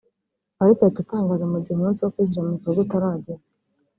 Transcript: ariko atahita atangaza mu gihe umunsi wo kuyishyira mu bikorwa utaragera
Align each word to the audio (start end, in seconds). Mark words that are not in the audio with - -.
ariko 0.63 0.79
atahita 0.83 1.01
atangaza 1.05 1.45
mu 1.51 1.57
gihe 1.63 1.75
umunsi 1.77 1.99
wo 2.01 2.11
kuyishyira 2.13 2.45
mu 2.45 2.53
bikorwa 2.57 2.79
utaragera 2.85 3.41